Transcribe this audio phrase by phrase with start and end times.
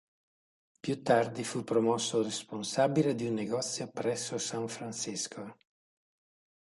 [0.79, 5.55] Più tardi fu promosso responsabile di un negozio presso San Francisco.